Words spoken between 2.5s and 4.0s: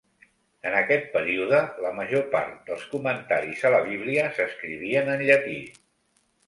dels comentaris a la